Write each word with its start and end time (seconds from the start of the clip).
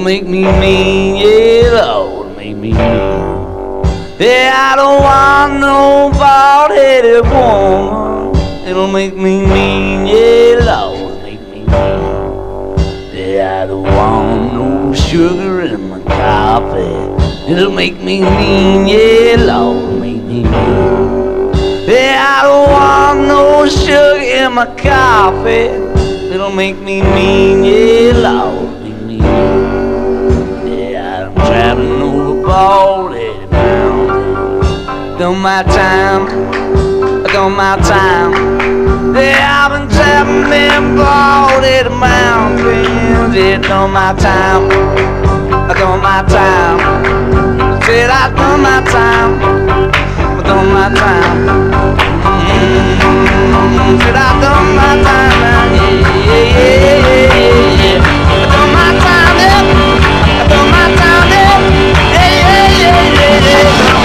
It'll 0.00 0.08
make 0.08 0.26
me 0.26 0.44
mean, 0.58 1.16
yeah, 1.16 1.84
Lord, 1.84 2.34
make 2.34 2.56
me 2.56 2.72
mean. 2.72 3.84
Yeah, 4.18 4.70
I 4.72 4.74
don't 4.74 5.02
want 5.02 5.60
no 5.60 6.10
bald-headed 6.18 7.22
woman. 7.26 8.34
It'll 8.66 8.88
make 8.90 9.14
me 9.14 9.44
mean, 9.44 10.06
yeah, 10.06 10.64
Lord, 10.64 11.22
make 11.22 11.42
me 11.48 11.66
mean. 11.66 12.78
Yeah, 13.12 13.62
I 13.62 13.66
don't 13.66 13.82
want 13.82 14.54
no 14.54 14.94
sugar 14.94 15.60
in 15.66 15.90
my 15.90 16.00
coffee. 16.04 17.52
It'll 17.52 17.70
make 17.70 18.00
me 18.00 18.22
mean, 18.22 18.86
yeah, 18.86 19.36
Lord, 19.38 20.00
make 20.00 20.22
me 20.22 20.44
mean. 20.44 21.52
Yeah, 21.86 22.24
I 22.26 22.42
don't 22.42 22.70
want 22.70 23.28
no 23.28 23.68
sugar 23.68 24.16
in 24.18 24.54
my 24.54 24.64
coffee. 24.64 25.76
It'll 26.32 26.52
make 26.52 26.78
me 26.78 27.02
mean, 27.02 27.64
yeah, 27.64 28.12
Lord, 28.16 28.59
bald-headed 32.60 33.50
mountains. 33.50 35.18
Done 35.18 35.38
my 35.40 35.62
time, 35.62 36.22
done 37.32 37.52
my 37.56 37.76
time. 37.92 38.32
Yeah, 39.16 39.60
I've 39.60 39.72
been 39.72 39.86
traveling 39.96 40.50
them 40.50 40.84
bald-headed 41.00 41.92
mountains. 41.92 43.34
Yeah, 43.34 43.58
done 43.68 43.92
my 43.96 44.12
time, 44.26 44.68
done 45.78 46.00
my 46.04 46.20
time. 46.36 46.78
Said 47.84 48.10
I 48.10 48.22
done 48.36 48.60
my 48.66 48.78
time, 48.94 49.32
done 50.44 50.68
my 50.76 50.86
time. 51.00 51.38
Mm, 52.52 53.98
Said 54.02 54.16
I 54.16 54.28
done 54.44 54.68
my 54.76 54.92
time 55.08 55.40
yeah, 56.28 56.46
yeah, 56.60 56.76
yeah, 56.76 57.36
yeah, 57.36 57.80
yeah, 57.82 58.29
yeah, 63.30 63.38
yeah, 63.38 63.99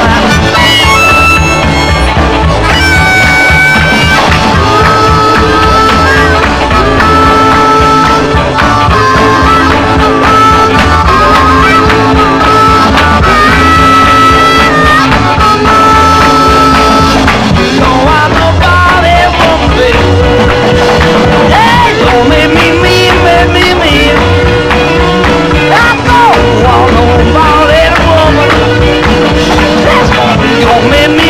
me, 30.81 31.07
me. 31.15 31.24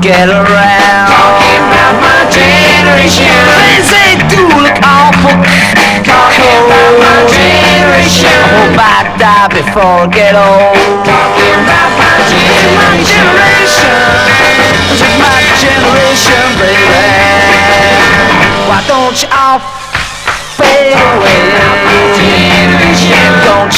get 0.00 0.28
around. 0.28 0.49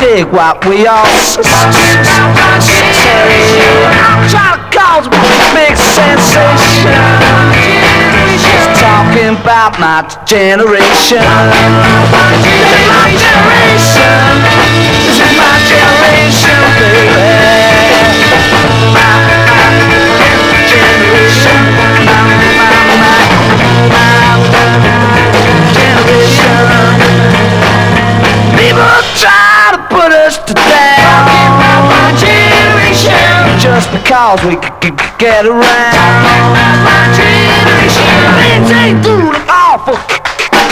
dig 0.00 0.26
what 0.32 0.64
we 0.64 0.86
all 0.86 1.04
Try 4.30 4.56
to 4.56 4.60
cause 4.72 5.06
one 5.12 5.44
big 5.54 5.76
sensation 5.76 6.96
talking 8.80 9.36
about 9.36 9.78
my 9.78 10.00
generation. 10.24 11.20
This 15.04 15.20
is 15.20 15.32
my 15.36 15.56
generation, 15.68 16.56
baby. 16.80 17.39
because 33.92 34.42
we 34.44 34.56
could 34.80 34.96
get 35.18 35.46
around. 35.46 35.62
My 36.86 37.10
generation, 37.18 38.06
ain't 38.70 39.02
through 39.02 39.32
the 39.32 39.42
awful 39.48 39.98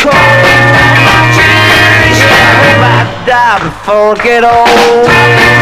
cold. 0.03 0.15
My 1.07 1.21
generation, 1.35 2.31
I 2.31 2.55
hope 2.63 2.83
I 2.83 3.03
die 3.27 3.59
before 3.65 4.15
I 4.15 4.23
get 4.23 4.45
old. 4.45 5.58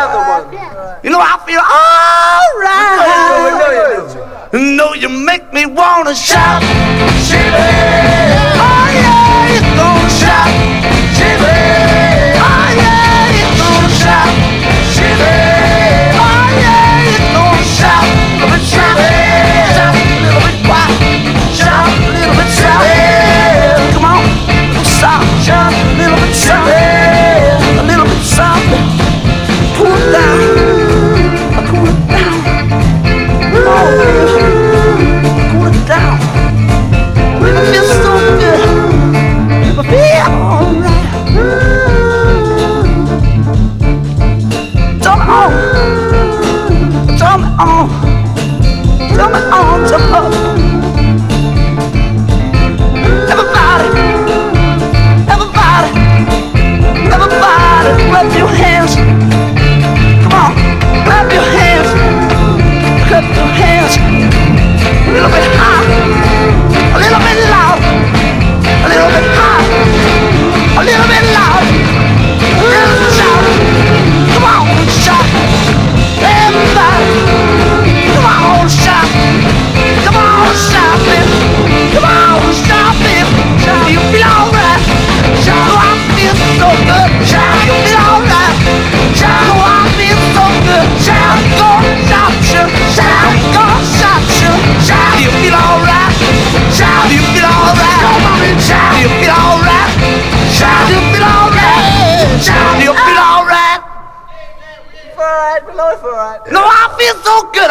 another 0.00 0.24
one. 0.28 0.52
You 1.02 1.10
know, 1.10 1.20
I 1.20 1.36
feel 1.46 1.60
alright. 2.60 3.16
No, 4.52 4.94
you 4.94 5.08
make 5.08 5.52
me 5.52 5.66
wanna 5.66 6.14
shout. 6.14 6.62
Shiver. 7.26 7.69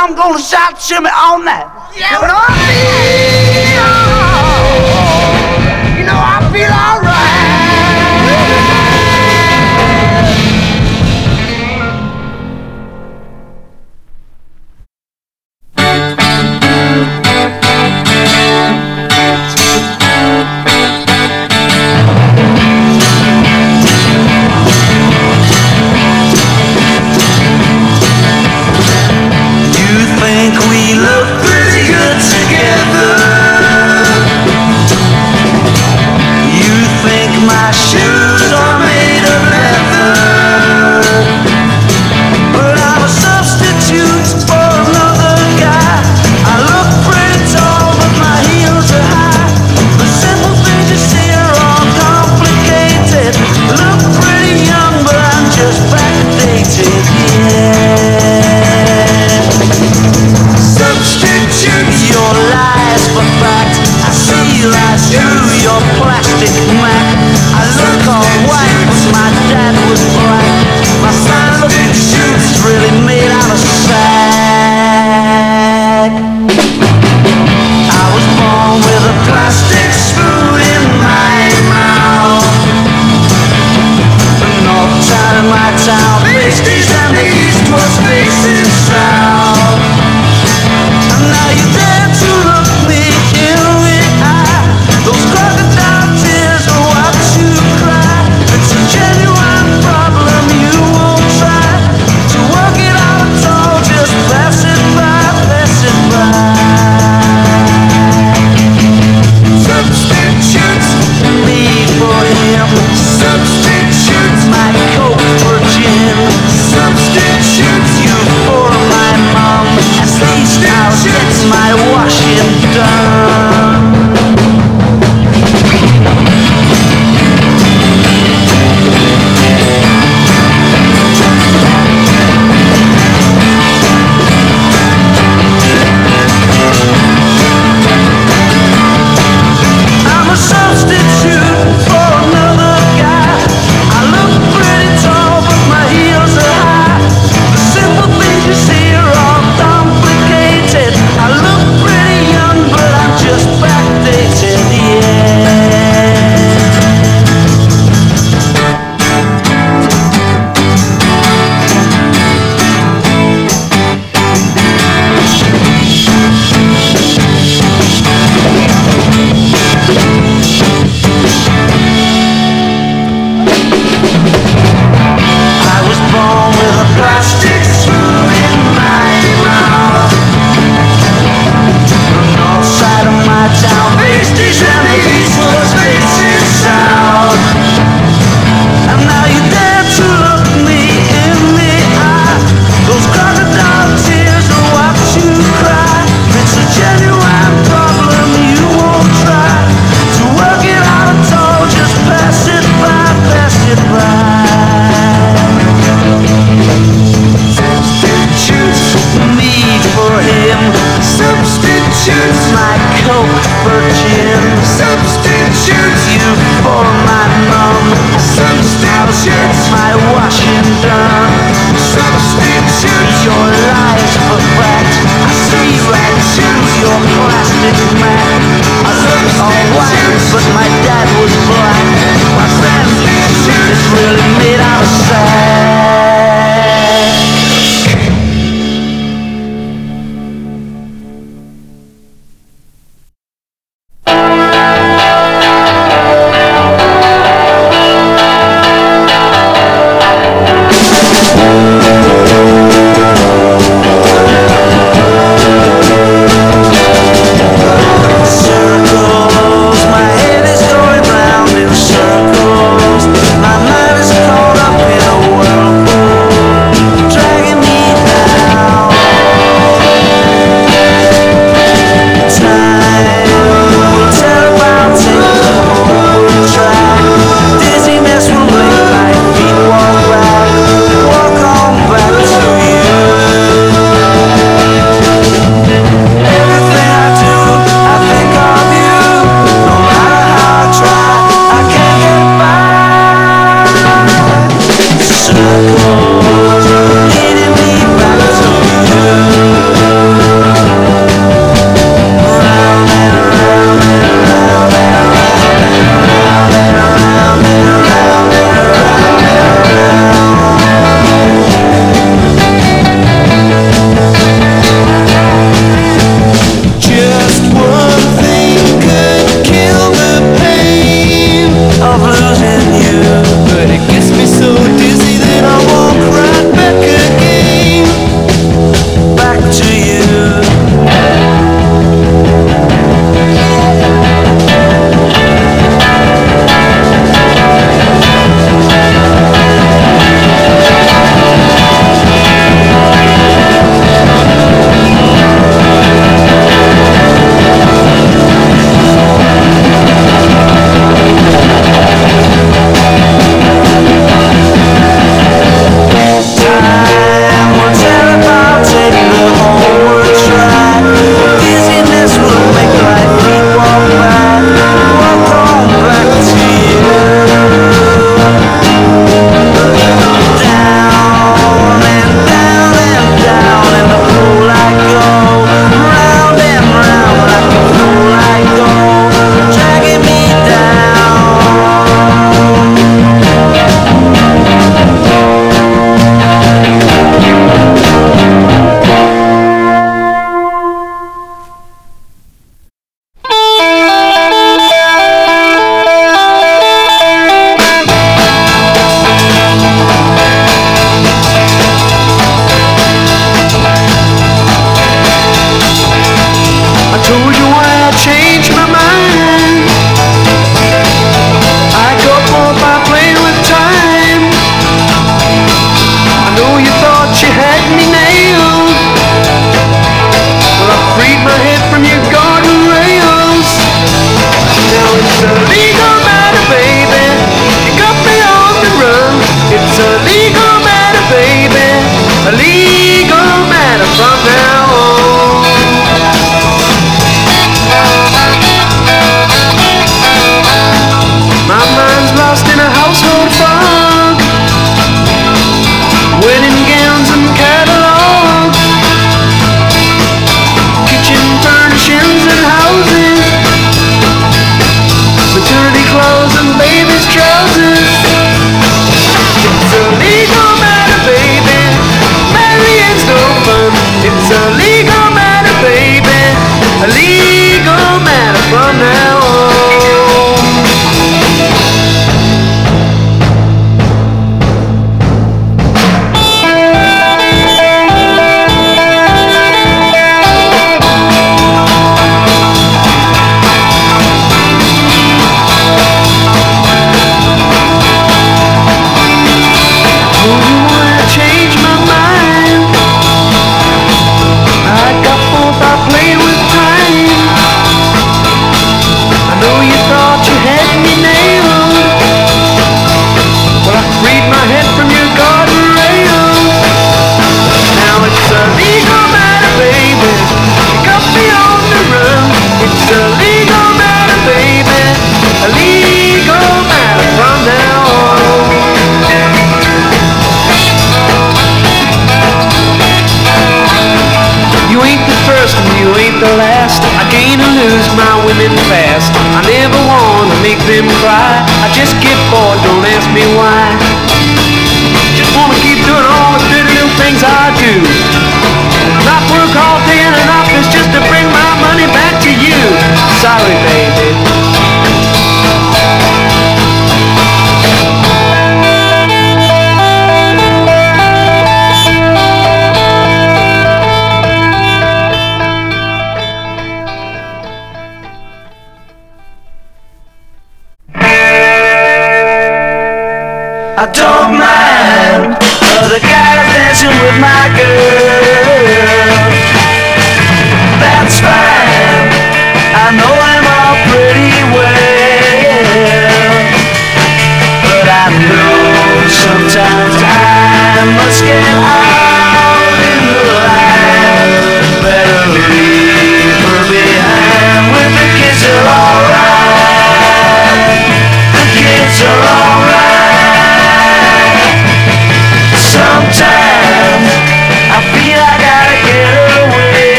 I'm 0.00 0.14
gonna 0.14 0.40
shout 0.40 0.80
shimmy 0.80 1.10
all 1.12 1.38
night. 1.38 1.68
Yeah, 1.94 2.59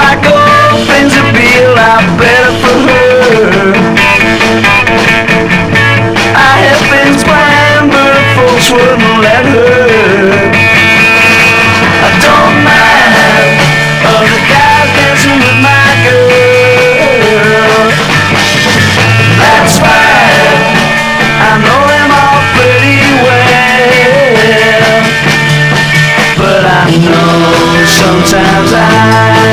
like 0.00 0.24
all 0.32 0.80
things 0.88 1.12
would 1.20 1.36
be 1.36 1.50
a 1.60 1.68
lot 1.76 2.00
better 2.16 2.52
for 2.62 2.76
her. 2.88 3.76
I 6.32 6.54
have 6.64 6.84
been 6.88 7.12
planned, 7.20 7.88
but 7.92 8.16
folks 8.36 8.68
wouldn't 8.72 9.16
let 9.20 9.44
her. 9.54 10.40
I 12.06 12.10
don't 12.24 12.56
mind 12.64 13.52
other 14.14 14.40
guys 14.48 14.88
dancing 14.96 15.38
with 15.44 15.58
my 15.68 15.88
girl. 16.08 17.84
That's 19.40 19.76
I 21.44 21.52
know 21.64 21.82
them 21.92 22.08
all 22.20 22.40
pretty 22.56 23.04
well. 23.24 24.96
But 26.40 26.62
I 26.64 26.88
know 27.04 27.84
sometimes 27.84 28.72
I. 28.72 29.29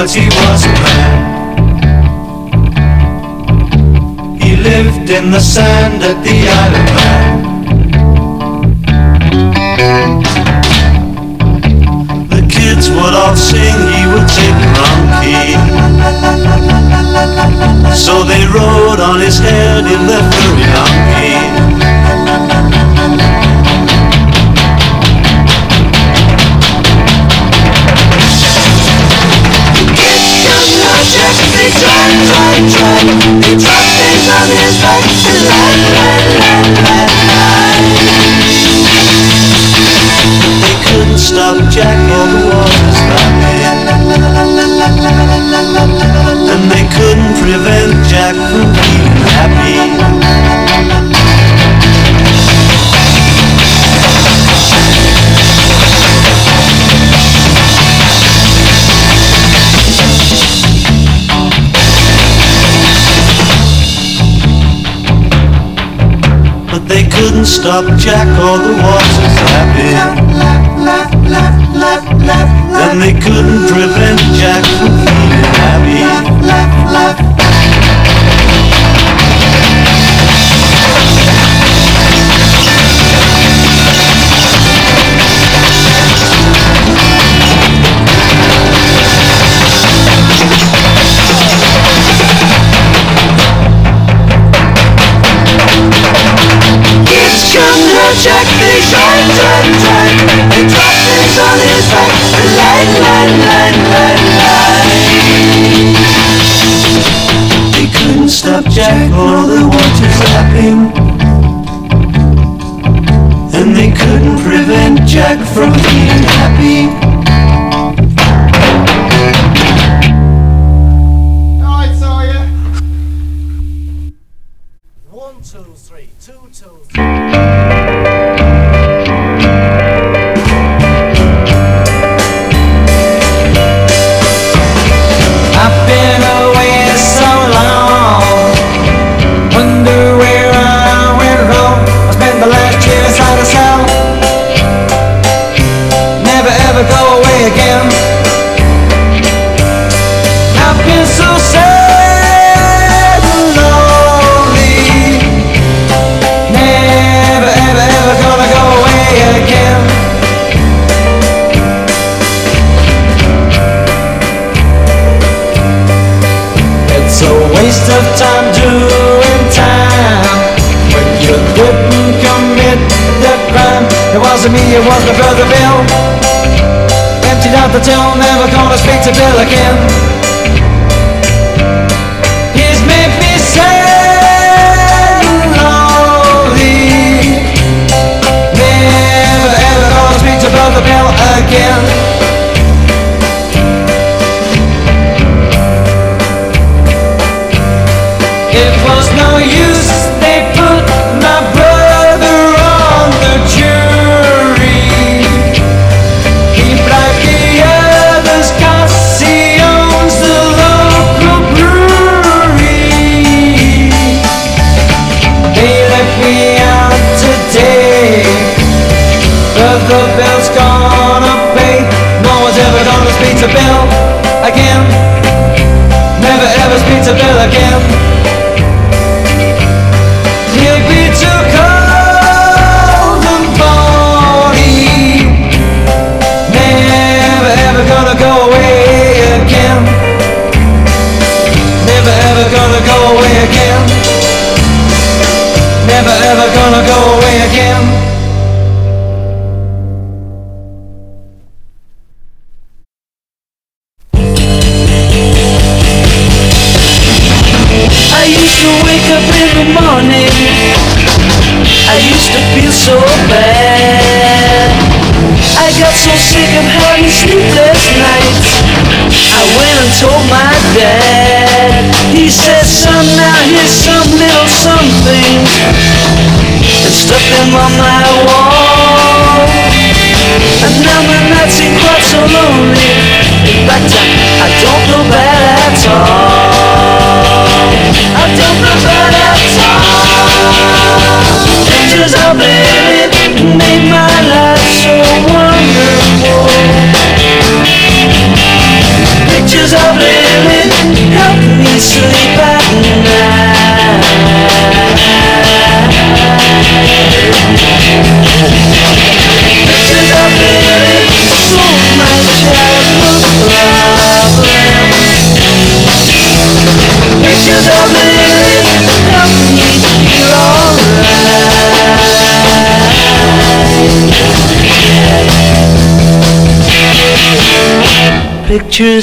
old, 0.00 0.29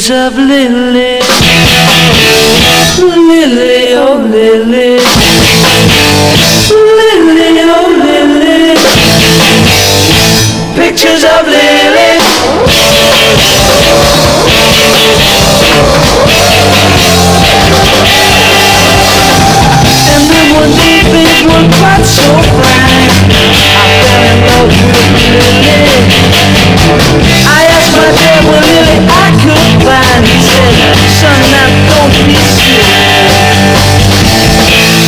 of 0.10 0.38
Lily. 0.38 1.20
Lily, 2.98 3.94
oh 3.94 4.24
Lily. 4.24 5.00
Lily, 6.72 7.60
oh 7.68 7.92
Lily. 7.92 8.76
Pictures 10.76 11.24
of 11.26 11.46
Lily. 11.48 12.24
And 19.88 20.24
then 20.32 20.48
one 20.56 20.72
day, 20.72 21.04
baby, 21.12 21.48
one 21.52 21.68
quite 21.68 22.06
so 22.08 22.24
fine. 22.64 23.12
I 23.76 23.92
fell 24.00 24.24
in 24.24 24.40
love 24.48 24.72
with 24.72 24.88
Lily. 24.96 25.68
I 27.44 27.87
but 27.98 28.14
really 28.46 29.02
I 29.10 29.34
could 29.42 29.74
find. 29.82 30.22
He 30.22 30.38
said, 30.38 30.70
son, 31.18 31.42
be. 32.14 32.38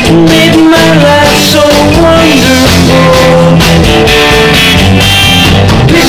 Made 0.08 0.56
my 0.56 0.88
life 1.04 1.36
so 1.44 1.62
wonderful. 2.00 2.78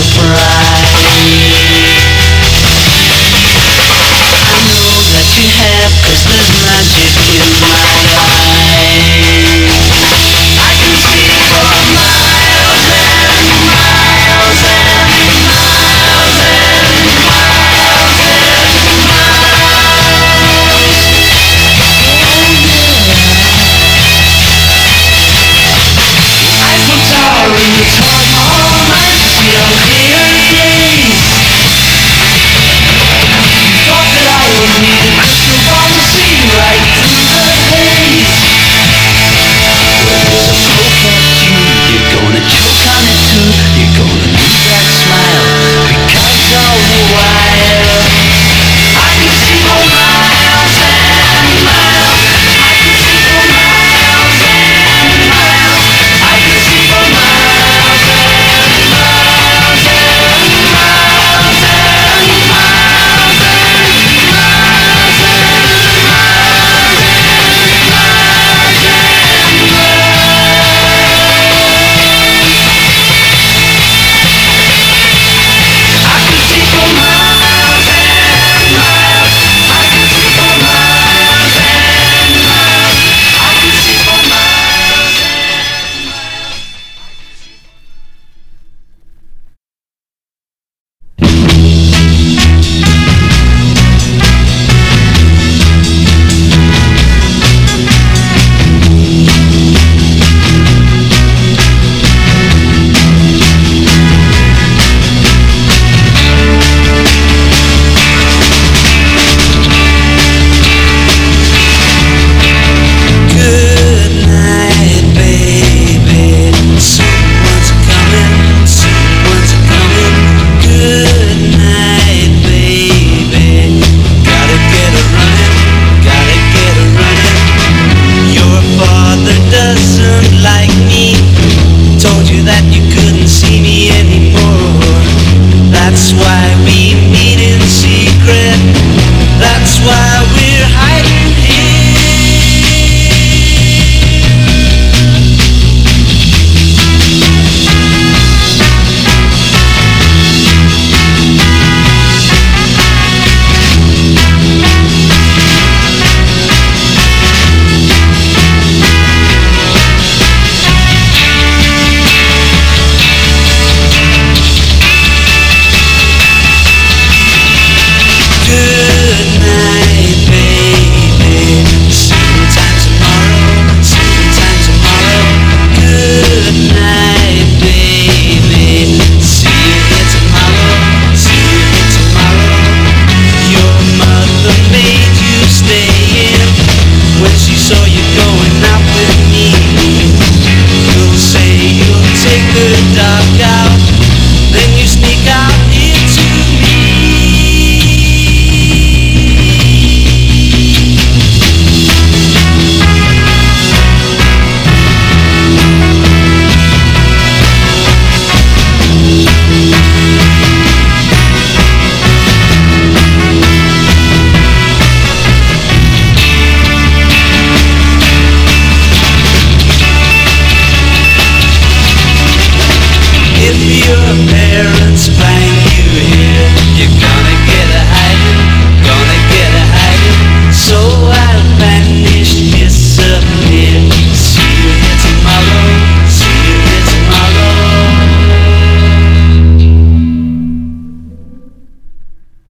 surprise 0.00 0.57